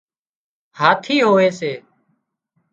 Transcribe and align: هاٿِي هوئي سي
هاٿِي 0.79 1.15
هوئي 1.27 1.49
سي 1.59 1.71